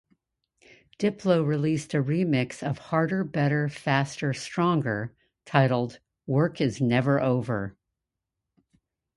[0.97, 5.13] Diplo released a remix of "Harder, Better, Faster, Stronger"
[5.45, 7.77] titled "Work Is Never Over".